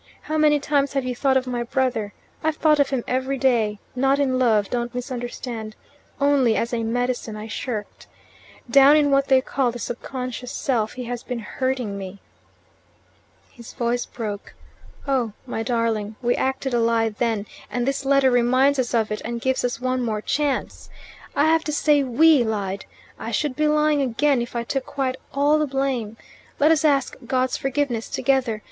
How 0.23 0.35
many 0.35 0.59
times 0.59 0.93
have 0.93 1.03
you 1.05 1.15
thought 1.15 1.37
of 1.37 1.45
my 1.45 1.61
brother? 1.61 2.11
I've 2.43 2.55
thought 2.55 2.79
of 2.79 2.89
him 2.89 3.03
every 3.07 3.37
day 3.37 3.77
not 3.95 4.17
in 4.17 4.39
love; 4.39 4.67
don't 4.67 4.95
misunderstand; 4.95 5.75
only 6.19 6.55
as 6.55 6.73
a 6.73 6.81
medicine 6.83 7.35
I 7.35 7.47
shirked. 7.47 8.07
Down 8.67 8.95
in 8.97 9.11
what 9.11 9.27
they 9.27 9.41
call 9.41 9.71
the 9.71 9.77
subconscious 9.77 10.51
self 10.51 10.93
he 10.93 11.03
has 11.03 11.21
been 11.21 11.37
hurting 11.37 11.99
me." 11.99 12.17
His 13.51 13.73
voice 13.73 14.07
broke. 14.07 14.55
"Oh, 15.07 15.33
my 15.45 15.61
darling, 15.61 16.15
we 16.19 16.35
acted 16.35 16.73
a 16.73 16.79
lie 16.79 17.09
then, 17.09 17.45
and 17.69 17.85
this 17.87 18.03
letter 18.03 18.31
reminds 18.31 18.79
us 18.79 18.95
of 18.95 19.11
it 19.11 19.21
and 19.23 19.39
gives 19.39 19.63
us 19.63 19.79
one 19.79 20.01
more 20.01 20.21
chance. 20.23 20.89
I 21.35 21.45
have 21.45 21.63
to 21.65 21.71
say 21.71 22.01
'we' 22.01 22.43
lied. 22.43 22.85
I 23.19 23.29
should 23.29 23.55
be 23.55 23.67
lying 23.67 24.01
again 24.01 24.41
if 24.41 24.55
I 24.55 24.63
took 24.63 24.87
quite 24.87 25.17
all 25.31 25.59
the 25.59 25.67
blame. 25.67 26.17
Let 26.57 26.71
us 26.71 26.83
ask 26.83 27.15
God's 27.27 27.55
forgiveness 27.55 28.09
together. 28.09 28.59